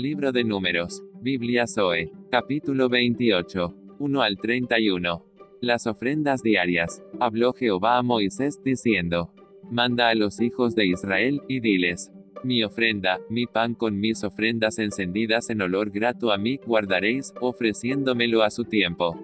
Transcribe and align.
Libro 0.00 0.32
de 0.32 0.44
Números. 0.44 1.02
Biblia 1.20 1.66
Zoe. 1.66 2.10
Capítulo 2.30 2.88
28. 2.88 3.74
1 3.98 4.22
al 4.22 4.38
31. 4.38 5.26
Las 5.60 5.86
ofrendas 5.86 6.42
diarias. 6.42 7.02
Habló 7.20 7.52
Jehová 7.52 7.98
a 7.98 8.02
Moisés 8.02 8.62
diciendo. 8.64 9.30
Manda 9.70 10.08
a 10.08 10.14
los 10.14 10.40
hijos 10.40 10.74
de 10.74 10.86
Israel, 10.86 11.42
y 11.48 11.60
diles. 11.60 12.10
Mi 12.42 12.64
ofrenda, 12.64 13.20
mi 13.28 13.44
pan 13.44 13.74
con 13.74 14.00
mis 14.00 14.24
ofrendas 14.24 14.78
encendidas 14.78 15.50
en 15.50 15.60
olor 15.60 15.90
grato 15.90 16.32
a 16.32 16.38
mí 16.38 16.58
guardaréis, 16.64 17.34
ofreciéndomelo 17.38 18.42
a 18.42 18.48
su 18.48 18.64
tiempo. 18.64 19.22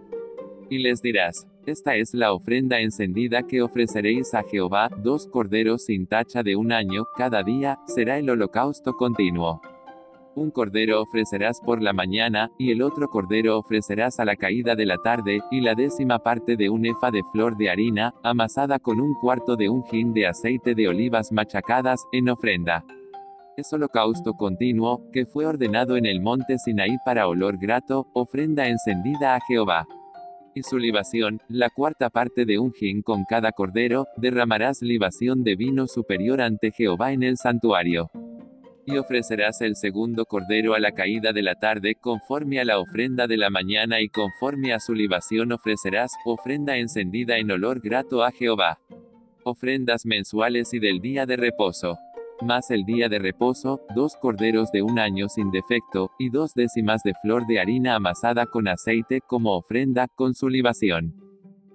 Y 0.68 0.77
les 0.77 1.00
dirás, 1.00 1.46
esta 1.64 1.96
es 1.96 2.12
la 2.12 2.34
ofrenda 2.34 2.80
encendida 2.80 3.45
que 3.45 3.62
ofreceréis 3.62 4.34
a 4.34 4.43
Jehová, 4.43 4.90
dos 5.02 5.27
corderos 5.27 5.86
sin 5.86 6.06
tacha 6.06 6.43
de 6.43 6.54
un 6.54 6.70
año, 6.70 7.06
cada 7.16 7.43
día, 7.43 7.79
será 7.86 8.18
el 8.18 8.29
holocausto 8.29 8.93
continuo. 8.93 9.63
Un 10.36 10.50
cordero 10.50 11.00
ofrecerás 11.00 11.63
por 11.63 11.81
la 11.81 11.95
mañana, 11.95 12.50
y 12.58 12.71
el 12.71 12.82
otro 12.82 13.08
cordero 13.08 13.58
ofrecerás 13.58 14.21
a 14.21 14.26
la 14.26 14.36
caída 14.36 14.75
de 14.75 14.85
la 14.85 14.99
tarde, 14.99 15.40
y 15.50 15.62
la 15.62 15.75
décima 15.75 16.18
parte 16.18 16.59
de 16.59 16.68
un 16.68 16.85
efa 16.85 17.11
de 17.11 17.22
flor 17.32 17.57
de 17.57 17.71
harina, 17.71 18.12
amasada 18.22 18.79
con 18.79 19.00
un 19.00 19.14
cuarto 19.14 19.57
de 19.57 19.71
un 19.71 19.82
hin 19.90 20.12
de 20.12 20.26
aceite 20.26 20.75
de 20.75 20.89
olivas 20.89 21.32
machacadas, 21.32 22.04
en 22.12 22.29
ofrenda. 22.29 22.85
Es 23.57 23.72
holocausto 23.72 24.35
continuo, 24.35 25.11
que 25.11 25.25
fue 25.25 25.46
ordenado 25.46 25.96
en 25.96 26.04
el 26.04 26.21
monte 26.21 26.59
Sinaí 26.59 26.98
para 27.07 27.29
olor 27.29 27.57
grato, 27.57 28.07
ofrenda 28.12 28.68
encendida 28.68 29.37
a 29.37 29.40
Jehová 29.40 29.87
y 30.54 30.62
su 30.62 30.79
libación, 30.79 31.39
la 31.48 31.68
cuarta 31.68 32.09
parte 32.09 32.47
de 32.47 32.59
un 32.59 32.73
hin 32.81 33.03
con 33.03 33.27
cada 33.27 33.53
cordero, 33.53 34.06
derramarás 34.17 34.81
libación 34.81 35.45
de 35.45 35.55
vino 35.55 35.87
superior 35.87 36.41
ante 36.41 36.73
Jehová 36.73 37.12
en 37.12 37.23
el 37.23 37.37
santuario. 37.37 38.11
Y 38.86 38.97
ofrecerás 38.97 39.61
el 39.61 39.77
segundo 39.77 40.25
cordero 40.25 40.75
a 40.75 40.81
la 40.81 40.92
caída 40.92 41.33
de 41.33 41.42
la 41.42 41.56
tarde, 41.56 41.97
conforme 41.97 42.61
a 42.61 42.65
la 42.65 42.79
ofrenda 42.79 43.27
de 43.27 43.37
la 43.37 43.51
mañana 43.51 44.01
y 44.01 44.09
conforme 44.09 44.73
a 44.73 44.81
su 44.81 44.95
libación 44.95 45.53
ofrecerás, 45.53 46.12
ofrenda 46.25 46.77
encendida 46.77 47.37
en 47.37 47.51
olor 47.51 47.81
grato 47.81 48.23
a 48.23 48.31
Jehová. 48.31 48.79
Ofrendas 49.45 50.07
mensuales 50.07 50.73
y 50.73 50.79
del 50.79 51.01
día 51.01 51.27
de 51.27 51.37
reposo 51.37 51.98
más 52.42 52.70
el 52.70 52.84
día 52.84 53.09
de 53.09 53.19
reposo, 53.19 53.81
dos 53.95 54.17
corderos 54.17 54.70
de 54.70 54.83
un 54.83 54.98
año 54.98 55.29
sin 55.29 55.51
defecto, 55.51 56.11
y 56.19 56.29
dos 56.29 56.53
décimas 56.55 57.03
de 57.03 57.14
flor 57.23 57.47
de 57.47 57.61
harina 57.61 57.95
amasada 57.95 58.47
con 58.47 58.69
aceite 58.69 59.20
como 59.20 59.57
ofrenda, 59.57 60.09
con 60.09 60.34
su 60.34 60.48
libación. 60.48 61.14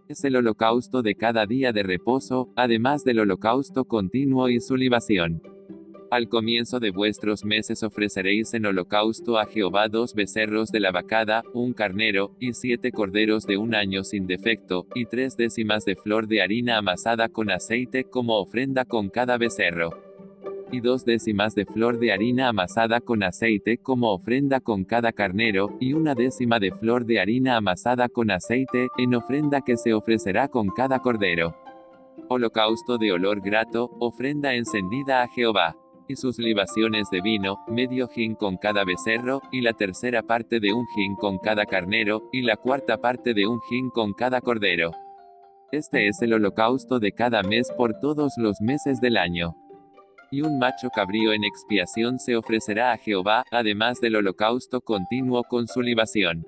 Es 0.08 0.24
el 0.24 0.36
holocausto 0.36 1.02
de 1.02 1.16
cada 1.16 1.46
día 1.46 1.72
de 1.72 1.84
reposo, 1.84 2.50
además 2.56 3.04
del 3.04 3.20
holocausto 3.20 3.86
continuo 3.86 4.50
y 4.50 4.60
su 4.60 4.76
libación. 4.76 5.42
Al 6.12 6.28
comienzo 6.28 6.82
de 6.82 6.92
vuestros 6.92 7.46
meses 7.46 7.84
ofreceréis 7.84 8.54
en 8.54 8.66
holocausto 8.66 9.40
a 9.40 9.46
Jehová 9.46 9.88
dos 9.88 10.14
becerros 10.14 10.70
de 10.70 10.82
la 10.82 10.92
vacada, 10.92 11.42
un 11.54 11.72
carnero, 11.72 12.36
y 12.38 12.52
siete 12.52 12.92
corderos 12.92 13.48
de 13.48 13.56
un 13.56 13.74
año 13.74 14.04
sin 14.04 14.28
defecto, 14.28 14.88
y 14.94 15.06
tres 15.06 15.38
décimas 15.38 15.86
de 15.86 15.96
flor 15.96 16.28
de 16.28 16.42
harina 16.42 16.78
amasada 16.80 17.30
con 17.30 17.50
aceite 17.50 18.04
como 18.04 18.40
ofrenda 18.40 18.84
con 18.84 19.08
cada 19.10 19.38
becerro 19.38 19.92
y 20.74 20.80
dos 20.80 21.04
décimas 21.04 21.54
de 21.54 21.66
flor 21.66 22.00
de 22.00 22.14
harina 22.14 22.48
amasada 22.48 23.02
con 23.02 23.24
aceite 23.24 23.78
como 23.78 24.14
ofrenda 24.14 24.62
con 24.62 24.86
cada 24.86 25.12
carnero, 25.12 25.78
y 25.82 25.94
una 25.94 26.16
décima 26.16 26.60
de 26.60 26.72
flor 26.72 27.06
de 27.06 27.20
harina 27.20 27.58
amasada 27.58 28.08
con 28.08 28.32
aceite, 28.32 28.88
en 28.98 29.16
ofrenda 29.16 29.62
que 29.62 29.76
se 29.76 29.94
ofrecerá 29.94 30.48
con 30.48 30.70
cada 30.70 31.00
cordero. 31.00 31.56
Holocausto 32.30 32.98
de 32.98 33.12
olor 33.12 33.42
grato, 33.42 33.92
ofrenda 34.00 34.56
encendida 34.56 35.24
a 35.24 35.28
Jehová. 35.28 35.76
Y 36.12 36.18
sus 36.18 36.40
libaciones 36.40 37.10
de 37.10 37.22
vino, 37.22 37.64
medio 37.68 38.10
hin 38.14 38.36
con 38.36 38.58
cada 38.58 38.84
becerro, 38.84 39.42
y 39.50 39.62
la 39.62 39.72
tercera 39.72 40.22
parte 40.22 40.60
de 40.60 40.74
un 40.74 40.86
hin 40.98 41.16
con 41.16 41.38
cada 41.38 41.66
carnero, 41.66 42.28
y 42.34 42.42
la 42.42 42.58
cuarta 42.58 42.98
parte 42.98 43.34
de 43.34 43.48
un 43.48 43.62
hin 43.72 43.90
con 43.90 44.12
cada 44.12 44.42
cordero. 44.42 44.92
Este 45.72 46.10
es 46.10 46.22
el 46.22 46.34
holocausto 46.34 47.00
de 47.00 47.14
cada 47.14 47.44
mes 47.44 47.72
por 47.78 47.98
todos 48.02 48.34
los 48.36 48.60
meses 48.60 49.00
del 49.00 49.16
año 49.16 49.56
y 50.32 50.42
un 50.42 50.60
macho 50.60 50.90
cabrío 50.90 51.34
en 51.34 51.44
expiación 51.44 52.18
se 52.18 52.38
ofrecerá 52.38 52.94
a 52.94 52.98
Jehová, 52.98 53.44
además 53.52 54.00
del 54.00 54.16
holocausto 54.16 54.80
continuo 54.80 55.44
con 55.44 55.68
su 55.68 55.82
libación. 55.82 56.46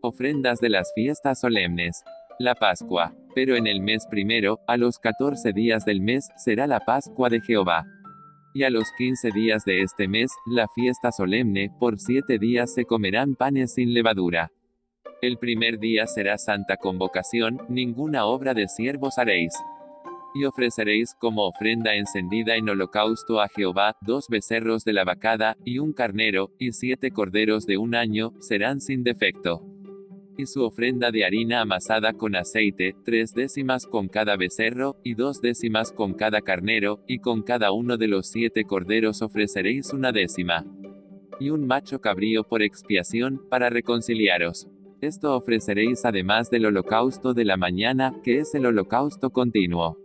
Ofrendas 0.00 0.60
de 0.60 0.70
las 0.70 0.92
fiestas 0.94 1.40
solemnes. 1.40 2.04
La 2.38 2.54
Pascua. 2.54 3.12
Pero 3.34 3.56
en 3.56 3.66
el 3.66 3.80
mes 3.80 4.06
primero, 4.08 4.60
a 4.68 4.76
los 4.76 5.00
catorce 5.00 5.52
días 5.52 5.84
del 5.84 6.00
mes, 6.00 6.28
será 6.36 6.68
la 6.68 6.80
Pascua 6.80 7.28
de 7.28 7.40
Jehová. 7.40 7.84
Y 8.58 8.64
a 8.64 8.70
los 8.70 8.90
quince 8.90 9.30
días 9.30 9.64
de 9.64 9.82
este 9.82 10.08
mes, 10.08 10.32
la 10.44 10.66
fiesta 10.66 11.12
solemne, 11.12 11.70
por 11.78 11.96
siete 12.00 12.40
días 12.40 12.74
se 12.74 12.86
comerán 12.86 13.36
panes 13.36 13.74
sin 13.74 13.94
levadura. 13.94 14.50
El 15.22 15.38
primer 15.38 15.78
día 15.78 16.08
será 16.08 16.38
santa 16.38 16.76
convocación, 16.76 17.60
ninguna 17.68 18.26
obra 18.26 18.54
de 18.54 18.66
siervos 18.66 19.16
haréis. 19.16 19.52
Y 20.34 20.44
ofreceréis 20.44 21.14
como 21.20 21.46
ofrenda 21.46 21.94
encendida 21.94 22.56
en 22.56 22.68
holocausto 22.68 23.40
a 23.40 23.46
Jehová, 23.46 23.96
dos 24.00 24.26
becerros 24.28 24.82
de 24.82 24.92
la 24.92 25.04
vacada, 25.04 25.56
y 25.64 25.78
un 25.78 25.92
carnero, 25.92 26.50
y 26.58 26.72
siete 26.72 27.12
corderos 27.12 27.64
de 27.64 27.78
un 27.78 27.94
año, 27.94 28.32
serán 28.40 28.80
sin 28.80 29.04
defecto. 29.04 29.67
Y 30.40 30.46
su 30.46 30.62
ofrenda 30.62 31.10
de 31.10 31.24
harina 31.24 31.62
amasada 31.62 32.12
con 32.12 32.36
aceite, 32.36 32.94
tres 33.04 33.34
décimas 33.34 33.88
con 33.88 34.06
cada 34.06 34.36
becerro, 34.36 34.94
y 35.02 35.14
dos 35.14 35.40
décimas 35.40 35.90
con 35.90 36.14
cada 36.14 36.42
carnero, 36.42 37.00
y 37.08 37.18
con 37.18 37.42
cada 37.42 37.72
uno 37.72 37.96
de 37.96 38.06
los 38.06 38.28
siete 38.28 38.62
corderos 38.62 39.20
ofreceréis 39.20 39.92
una 39.92 40.12
décima. 40.12 40.64
Y 41.40 41.50
un 41.50 41.66
macho 41.66 42.00
cabrío 42.00 42.44
por 42.44 42.62
expiación, 42.62 43.42
para 43.50 43.68
reconciliaros. 43.68 44.68
Esto 45.00 45.34
ofreceréis 45.34 46.04
además 46.04 46.50
del 46.50 46.66
holocausto 46.66 47.34
de 47.34 47.44
la 47.44 47.56
mañana, 47.56 48.14
que 48.22 48.38
es 48.38 48.54
el 48.54 48.66
holocausto 48.66 49.30
continuo. 49.30 49.98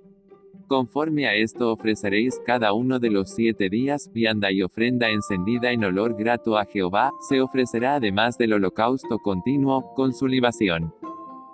Conforme 0.67 1.27
a 1.27 1.35
esto 1.35 1.71
ofreceréis 1.71 2.39
cada 2.45 2.73
uno 2.73 2.99
de 2.99 3.09
los 3.09 3.29
siete 3.31 3.69
días, 3.69 4.09
vianda 4.13 4.51
y 4.51 4.63
ofrenda 4.63 5.09
encendida 5.09 5.71
en 5.71 5.83
olor 5.83 6.15
grato 6.15 6.57
a 6.57 6.65
Jehová, 6.65 7.11
se 7.19 7.41
ofrecerá 7.41 7.95
además 7.95 8.37
del 8.37 8.53
holocausto 8.53 9.19
continuo, 9.19 9.93
con 9.93 10.13
su 10.13 10.27
libación. 10.27 10.93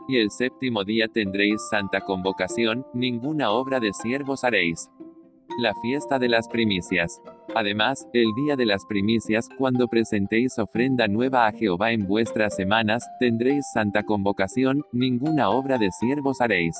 Y 0.07 0.17
el 0.17 0.31
séptimo 0.31 0.83
día 0.83 1.07
tendréis 1.07 1.61
santa 1.69 2.01
convocación, 2.01 2.85
ninguna 2.93 3.51
obra 3.51 3.79
de 3.79 3.93
siervos 3.93 4.43
haréis. 4.43 4.89
La 5.57 5.73
fiesta 5.81 6.19
de 6.19 6.29
las 6.29 6.47
primicias. 6.47 7.21
Además, 7.55 8.07
el 8.13 8.33
día 8.35 8.55
de 8.55 8.65
las 8.65 8.85
primicias, 8.85 9.49
cuando 9.57 9.87
presentéis 9.87 10.57
ofrenda 10.59 11.07
nueva 11.07 11.47
a 11.47 11.51
Jehová 11.51 11.91
en 11.91 12.05
vuestras 12.07 12.55
semanas, 12.55 13.03
tendréis 13.19 13.65
santa 13.73 14.03
convocación, 14.03 14.83
ninguna 14.91 15.49
obra 15.49 15.77
de 15.77 15.89
siervos 15.91 16.39
haréis. 16.41 16.75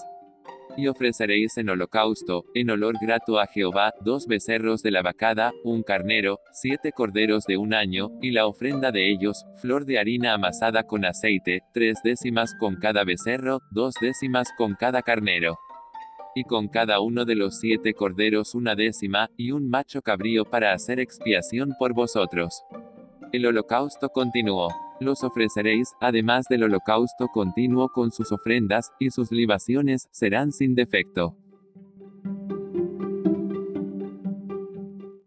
Y 0.79 0.87
ofreceréis 0.87 1.57
en 1.57 1.69
holocausto, 1.69 2.45
en 2.53 2.69
olor 2.69 2.95
grato 3.01 3.37
a 3.37 3.47
Jehová, 3.47 3.93
dos 3.99 4.27
becerros 4.27 4.81
de 4.81 4.91
la 4.91 5.01
vacada, 5.01 5.51
un 5.65 5.83
carnero, 5.83 6.39
siete 6.53 6.93
corderos 6.93 7.43
de 7.43 7.57
un 7.57 7.73
año, 7.73 8.11
y 8.21 8.31
la 8.31 8.47
ofrenda 8.47 8.89
de 8.89 9.11
ellos, 9.11 9.45
flor 9.57 9.83
de 9.83 9.99
harina 9.99 10.33
amasada 10.33 10.83
con 10.83 11.03
aceite, 11.03 11.63
tres 11.73 11.97
décimas 12.01 12.55
con 12.57 12.77
cada 12.77 13.03
becerro, 13.03 13.59
dos 13.71 13.93
décimas 13.99 14.53
con 14.57 14.75
cada 14.75 15.01
carnero. 15.01 15.59
Y 16.33 16.45
con 16.45 16.69
cada 16.69 17.01
uno 17.01 17.25
de 17.25 17.35
los 17.35 17.59
siete 17.59 17.93
corderos 17.93 18.55
una 18.55 18.73
décima, 18.73 19.29
y 19.35 19.51
un 19.51 19.69
macho 19.69 20.01
cabrío 20.01 20.45
para 20.45 20.71
hacer 20.71 21.01
expiación 21.01 21.73
por 21.77 21.93
vosotros. 21.93 22.63
El 23.33 23.45
holocausto 23.45 24.07
continuó. 24.07 24.69
Los 24.99 25.23
ofreceréis, 25.23 25.93
además 26.01 26.45
del 26.49 26.63
holocausto 26.63 27.27
continuo 27.29 27.89
con 27.89 28.11
sus 28.11 28.33
ofrendas, 28.33 28.91
y 28.99 29.11
sus 29.11 29.31
libaciones, 29.31 30.09
serán 30.11 30.51
sin 30.51 30.75
defecto. 30.75 31.37